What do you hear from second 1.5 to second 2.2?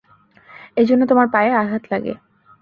আঘাত লাগে।